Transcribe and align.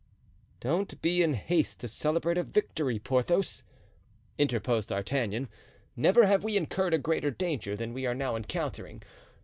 "Don't 0.61 0.99
be 1.03 1.21
in 1.21 1.35
haste 1.35 1.79
to 1.81 1.87
celebrate 1.87 2.35
a 2.39 2.41
victory, 2.41 2.97
Porthos," 2.97 3.61
interposed 4.35 4.89
D'Artagnan; 4.89 5.47
"never 5.95 6.25
have 6.25 6.43
we 6.43 6.57
incurred 6.57 6.95
a 6.95 6.97
greater 6.97 7.29
danger 7.29 7.75
than 7.75 7.93
we 7.93 8.07
are 8.07 8.15
now 8.15 8.35
encountering. 8.35 9.03